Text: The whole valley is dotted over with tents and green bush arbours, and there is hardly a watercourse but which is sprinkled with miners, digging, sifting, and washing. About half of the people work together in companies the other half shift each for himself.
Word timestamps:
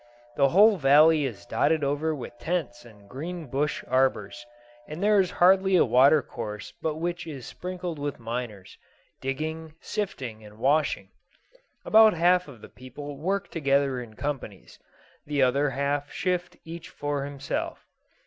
The 0.35 0.49
whole 0.49 0.77
valley 0.77 1.25
is 1.27 1.45
dotted 1.45 1.83
over 1.83 2.15
with 2.15 2.39
tents 2.39 2.85
and 2.85 3.07
green 3.07 3.45
bush 3.45 3.83
arbours, 3.87 4.47
and 4.87 5.03
there 5.03 5.19
is 5.19 5.29
hardly 5.29 5.75
a 5.75 5.85
watercourse 5.85 6.73
but 6.81 6.95
which 6.95 7.27
is 7.27 7.45
sprinkled 7.45 7.99
with 7.99 8.17
miners, 8.17 8.79
digging, 9.21 9.75
sifting, 9.79 10.43
and 10.43 10.57
washing. 10.57 11.09
About 11.85 12.15
half 12.15 12.47
of 12.47 12.61
the 12.61 12.67
people 12.69 13.15
work 13.15 13.49
together 13.51 14.01
in 14.01 14.15
companies 14.15 14.79
the 15.27 15.43
other 15.43 15.69
half 15.69 16.11
shift 16.11 16.57
each 16.65 16.89
for 16.89 17.23
himself. 17.23 17.85